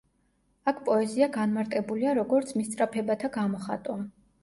[0.71, 4.05] აქ პოეზია განმარტებულია, როგორც მისწრაფებათა გამოხატვა.